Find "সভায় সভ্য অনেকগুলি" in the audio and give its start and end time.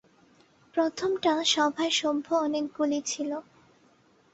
1.45-2.99